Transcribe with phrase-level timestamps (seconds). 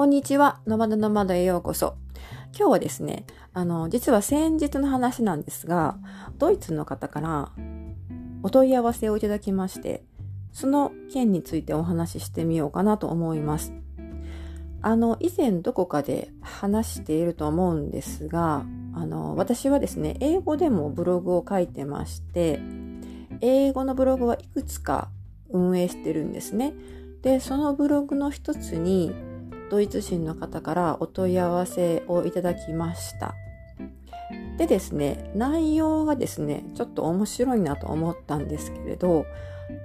[0.00, 0.62] こんにちは。
[0.66, 1.94] ノマドノマドへようこそ。
[2.58, 5.98] 今日はですね、あの、実は先日の話なんですが、
[6.38, 7.52] ドイツの方から
[8.42, 10.02] お問い合わせをいただきまして、
[10.52, 13.74] その件についてお話ししてみようかなと思います。
[14.80, 18.64] あの、以前どこかで話していると思うんですが、
[18.94, 22.58] あの、私はですね、英語でもブログを書いてまして、
[23.42, 25.10] 英語のブログはいくつか
[25.50, 26.72] 運営してるんですね。
[27.20, 29.12] で、そのブログの一つに、
[29.70, 33.34] ドイツ人の方からお問い合わせをいただきました。
[34.58, 39.24] でですね、内容がですね、ちょっと面白いなと思ったんですけれど、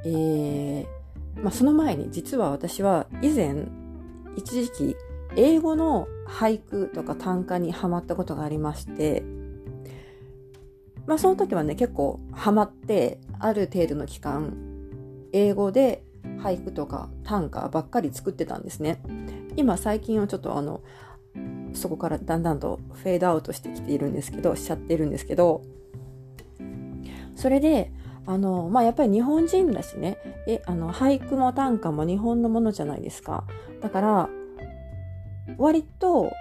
[0.03, 0.85] えー、
[1.41, 3.67] まあ、その前に実は私は以前、
[4.35, 4.97] 一時期、
[5.37, 9.23] 英語の俳句とか短歌にハマったことがありまして、
[11.05, 14.57] まあその時はね、結構ハマって、ある程度の期間、
[15.31, 16.03] 英語で
[16.39, 19.01] 俳句とか短歌ばっかり作ってたんですね。
[19.55, 20.81] 今最近はちょっとあの、
[21.73, 25.61] そこからだんだんとフェードアウトしてきているんですけど、しちゃってるんですけど、
[27.35, 27.91] それで、
[28.25, 33.45] あの、まあ、やっぱり日本人だしね、え、あの、俳句も短歌も日本のものじゃないですか。
[33.81, 34.29] だから、
[35.57, 36.31] 割と、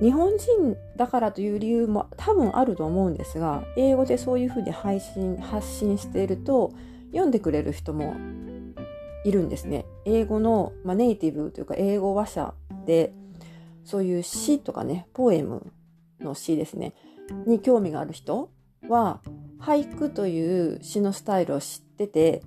[0.00, 6.72] 日本人だからという理由も多分あると思うんですが、英語でそういうふうに配信、発信していると、
[7.10, 8.14] 読んでくれる人も
[9.24, 9.84] いるんですね。
[10.04, 12.54] 英語の、まあ、ネイティブというか英語話者
[12.86, 13.12] で、
[13.84, 15.72] そういう詩とかね、ポエム
[16.20, 16.94] の詩ですね、
[17.46, 18.50] に興味がある人
[18.88, 19.20] は、
[19.60, 22.42] 俳句という詩のスタイルを知ってて、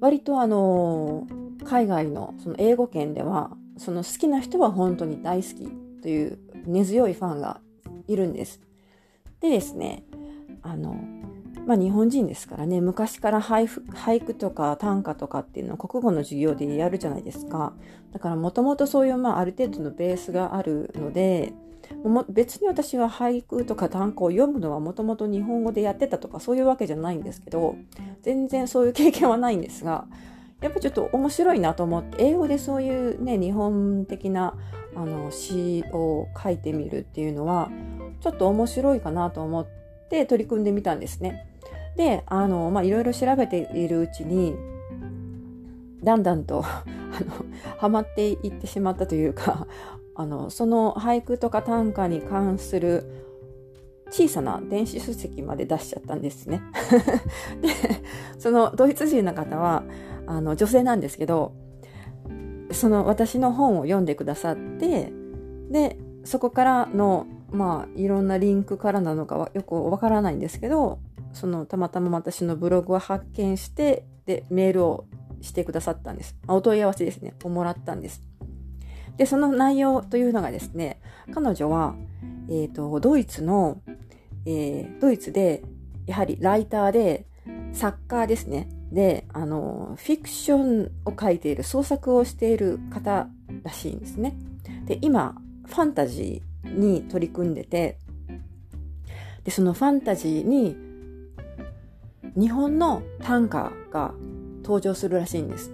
[0.00, 1.26] 割とあの、
[1.64, 5.68] 海外のその英語圏では、その好きな人は本当に大好き
[6.02, 7.60] という根強いファンが
[8.06, 8.60] いるんです。
[9.40, 10.04] でですね、
[10.62, 10.96] あの、
[11.66, 17.72] まあ日本人ですからね、昔から俳句とか短歌とかっていうのを国語の授業でやるじゃないですか。
[18.12, 21.52] だからもともとそういうまあある程度のベースがあるので、
[22.28, 27.76] 別に私は俳句とか短歌を読むのはもともと日本語でやってたとかそういうわけじゃないんですけど、
[28.22, 30.06] 全然そういう経験はないんですが、
[30.60, 34.54] やっぱちょっと面白いなと思って、英語でそういうね、日本的な
[34.96, 37.70] あの詩を書いてみるっていうのは、
[38.20, 39.66] ちょっと面白いかなと思っ
[40.08, 41.46] て取り組んでみたんですね。
[41.96, 44.56] で、あの、まあ、いろいろ調べているうちに、
[46.02, 49.66] だんだんと あの、ハマっていってしまったというか、
[50.14, 53.04] あの、その俳句とか短歌に関する
[54.10, 56.62] 小さな電子書籍まで出しちゃったんですね。
[57.60, 57.68] で、
[58.38, 59.82] そのドイツ人の方は、
[60.26, 61.52] あの、女性なんですけど、
[62.70, 65.12] その私の本を読んでくださって、
[65.70, 70.98] で、そこからの、まあ、いろんなリンクからなのかはよくわからないんですけど、
[71.32, 75.06] そのたまたま私のブログを発見して、で、メールを
[75.40, 76.36] してくださったんです。
[76.46, 78.22] まお問い合わせですね、をもらったんです。
[79.16, 81.00] で、その内容というのがですね、
[81.32, 81.94] 彼女は、
[82.48, 83.80] え、ー、と、ドイツの、
[84.46, 85.62] えー、ドイツで、
[86.06, 87.26] やはりライターで、
[87.72, 88.68] 作家ですね。
[88.92, 93.28] で、あの、フィクションを書いている、創作をしている方
[93.62, 94.36] らしいんですね。
[94.86, 95.34] で、今、
[95.66, 97.98] ファンタジーに取り組んでて、
[99.44, 100.76] で、そのファンタジーに
[102.36, 104.14] 日本の短歌が
[104.62, 105.72] 登場するらしいんです。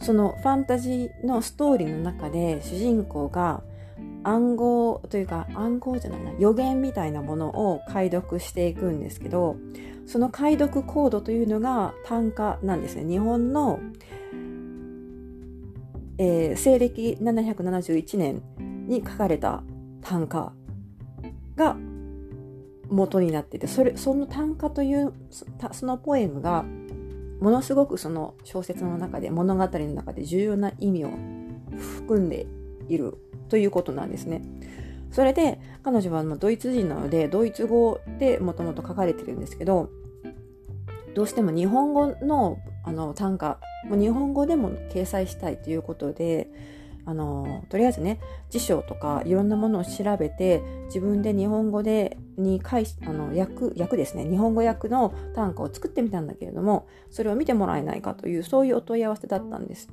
[0.00, 3.62] そのファンタジーのストーリーの中で主人公が
[4.24, 9.56] 暗号というか暗号じゃないな予言みたいなものを解読していくんですけど
[10.06, 13.80] その解読コードというのが短歌なんですね日本の、
[16.18, 18.42] えー、西暦771年
[18.88, 19.62] に書かれた
[20.08, 20.52] 短歌
[21.56, 21.76] が
[22.88, 25.12] 元になっててそれその短歌という
[25.72, 26.64] そのポエムが
[27.40, 31.10] ものすごくその小説の中で物語の中で重要な意味を
[31.76, 32.46] 含んで
[32.88, 33.18] いる
[33.48, 34.42] ということなんですね。
[35.10, 39.88] それで彼女はドイツ人なのでドイツ語でもともと書かれてるんですけど
[41.14, 43.58] どうしても日本語のあの短歌
[43.88, 46.48] も日本語でも掲載したいということで
[47.06, 48.18] あのとりあえずね
[48.50, 54.28] 辞書とかいろんなものを調べて自分で日本語でに返しあの訳訳ですね。
[54.28, 59.88] 日本語訳の短歌を作ってみたんだけれどもそれを見てもらえないかというそういうお問い合わせだったんです。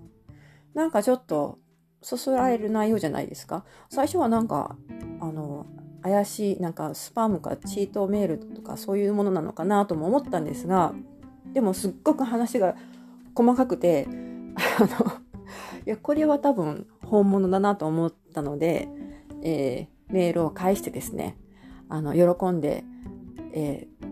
[0.73, 1.59] なんかちょっと
[2.01, 3.63] そそられる内容じゃないですか。
[3.89, 4.75] 最初はなんか
[5.21, 5.67] あの
[6.01, 10.93] 怪しいなんかスパムかチートメールとかそういうものなのかなとも思ったんですが
[11.53, 12.75] でもすっごく話が
[13.35, 14.07] 細かくて
[14.79, 15.11] あの
[15.85, 18.87] いやこれは多分本物だなと思ったので、
[19.43, 21.37] えー、メールを返してですね、
[21.87, 22.83] あの、喜んで、
[23.53, 24.07] えー、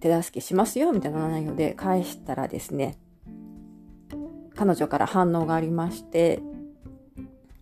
[0.00, 2.98] 手助けしますよ、みたいな内容で返したらですね、
[4.56, 6.42] 彼女から反応がありまして、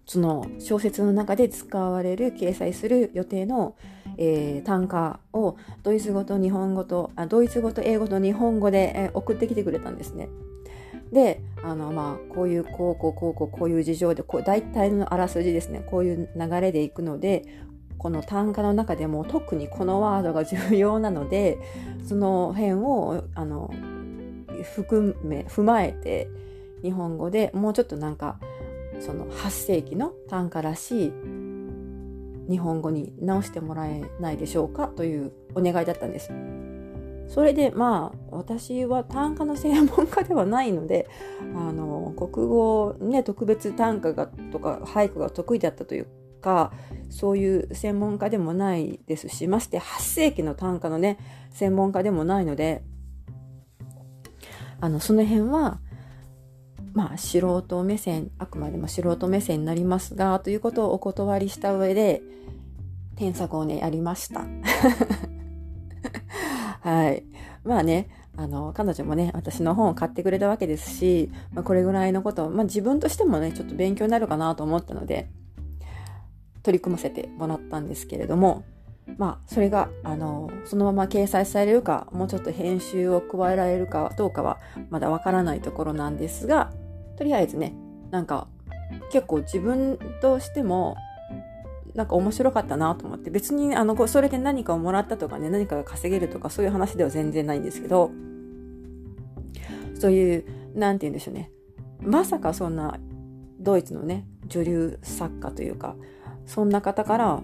[0.06, 3.77] その小説の中で使われる掲載する予定の、
[4.17, 10.31] えー、単価をドイツ語と日本語とあドイツ語と英語と日本語で、えー、送ってきてくれたんですね。
[11.12, 17.44] であのまあこういうこうこうこうこうこういう事情でこう大体のあらすじですねこういう流れでいくので
[17.98, 21.58] この単価の中でも特にこのワードが重要なので
[22.06, 23.72] その辺をあの
[24.74, 26.28] 含め踏まえて
[26.82, 28.38] 日本語でもうちょっとなんか
[29.00, 31.12] その8世紀の短歌らしい
[32.50, 36.30] 日本語に直してもらえないでしょうかというお願いだったんです。
[37.31, 41.09] それでまあ私は短歌の専門家ではないので
[41.55, 46.06] あの国語ね特別短歌がとか俳句が得意だったという
[46.41, 46.73] か
[47.09, 51.19] そういう専門家でもないですしまして8世紀の短歌のね
[51.50, 52.82] 専門家でもないので
[54.81, 55.79] あのその辺は
[56.94, 62.23] まあ素人目線あくまでも素人目線になりますがということをお断りした上で
[63.15, 64.44] 添削をねやりました。
[66.81, 67.25] はい。
[67.65, 75.29] まあねあの彼女もね私の本を買ってくれたわけですし、まあ、これぐらいのことを、まあ、自分としてもねちょっと勉強になるかなと思ったので
[76.62, 78.65] 取り組ませてもらったんですけれども
[79.19, 86.73] まあそれがあのそのまま掲載されるかもうちょっと編集を加えられるかどうかはまだわからないところなんですが
[87.17, 87.75] とりあえずね
[88.11, 88.47] なんか
[89.12, 90.97] 結構自分としても
[91.94, 98.10] なんか面白かったなと思って別にあのそれで何かをもらったとかね何かが稼げるとかそういう話では全然ないんですけど
[99.98, 100.44] そういう
[100.75, 101.50] 何て言うんでしょうね。
[102.00, 102.98] まさかそんな
[103.58, 105.96] ドイツのね女流作家というか
[106.46, 107.40] そんな方から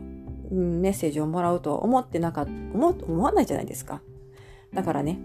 [0.51, 4.01] メッセージをもらうとは思ってなかった思思わないじゃないですか。
[4.73, 5.19] だからね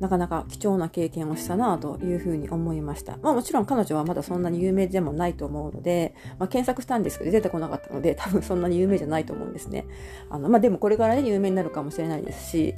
[0.00, 3.16] なかなか貴重な経験をしたなというふうに思いました。
[3.22, 9.86] まあもちろん彼女はまだそんなに有名でもないと思うので、まあ、検索したんですけど出てこなかったので 多分そんなに有名じゃないと思うんですね。
[10.30, 12.74] あのまあでもこれからね有名になるかもしれないですし、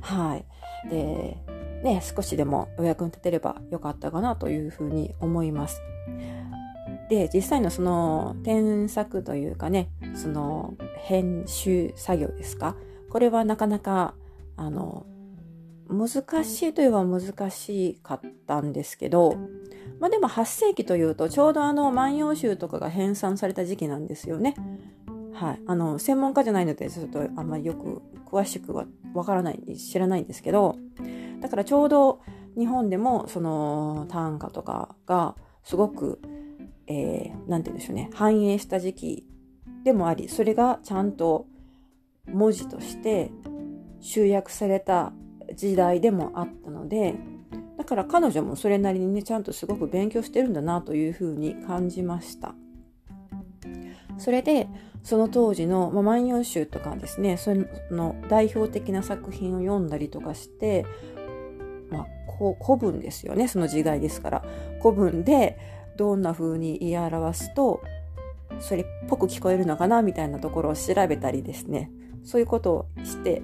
[0.00, 0.44] はい。
[0.90, 1.38] で、
[1.82, 5.80] ね、少しでもお役に立てればよかったかなというふうに思います。
[7.08, 12.76] で、実際のその添削というかね、その編集作業ですか？
[13.10, 14.14] これはなかなか
[14.56, 15.06] あの
[15.88, 19.36] 難しいといえば難しかったんですけど、
[20.00, 24.54] まあでも8世紀というとちょうどあの万葉集とかが編纂された時期なんですよね。
[25.32, 25.62] はい。
[25.66, 30.76] あの、専門家じゃないのでちょっとあんまりよく詳しくはわからない、知らないんですけど、
[31.40, 32.20] だからちょうど
[32.56, 36.20] 日本でもその短歌とかがすごく、
[36.88, 39.26] えー、なんて言うんでしょうね、繁栄した時期
[39.84, 41.46] でもあり、それがちゃんと
[42.26, 43.30] 文字として
[44.00, 45.12] 集約された
[45.54, 47.14] 時代でもあったので
[47.76, 52.54] だから彼女もそれなりにねちゃんとすごく勉強してるんだなというふうに感じました。
[54.18, 54.68] それで
[55.04, 57.52] その当時の「まあ、万葉集」とかですねそ
[57.90, 60.84] の代表的な作品を読んだりとかして
[61.88, 64.44] まあ古文ですよねその時代ですから。
[64.80, 65.58] 古文で
[65.96, 67.82] どんな風に言い表すと
[68.60, 71.90] それっぽく聞こえるのかなみたいなところを調べたりですね。
[72.24, 73.42] そういうことをして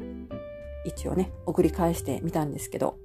[0.84, 2.98] 一応ね、送り返してみたんですけど、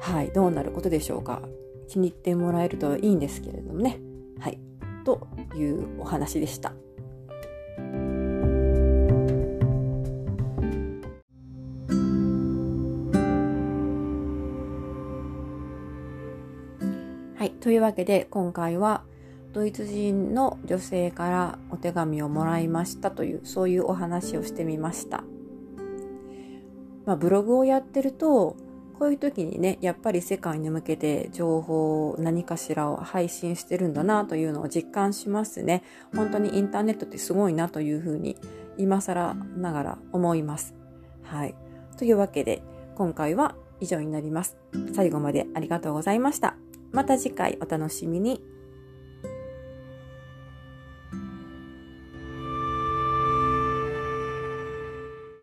[0.00, 1.42] はい、どうなることでしょうか。
[1.88, 3.98] 気に入ってもらえるといいんですけれどもね。
[4.38, 4.58] はい、
[5.04, 5.26] と
[5.56, 6.72] いうお話でした。
[17.36, 19.02] はい、というわけで今回は
[19.52, 25.24] ドイツ人の女性からお手紙をもらいましたというそういうお話をしてみました。
[27.10, 28.56] まあ、ブログをやってると
[29.00, 35.82] こういう時にねやっぱり世界に向けて情報何かしらを配信してるんだなというのを実感しますね。
[36.14, 38.36] 本当にインターネットってすごいなというふうに
[38.76, 40.76] 今更ながら思います。
[41.24, 41.56] はい。
[41.96, 42.62] というわけで
[42.94, 44.56] 今回は以上になります。
[44.94, 46.54] 最後までありがとうございました。
[46.92, 48.40] また次回お楽しみに。